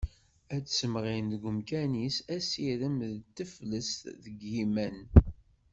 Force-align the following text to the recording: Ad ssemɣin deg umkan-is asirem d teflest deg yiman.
Ad 0.55 0.65
ssemɣin 0.67 1.25
deg 1.33 1.43
umkan-is 1.49 2.17
asirem 2.35 2.97
d 3.15 3.23
teflest 3.35 4.01
deg 4.23 4.37
yiman. 4.51 4.97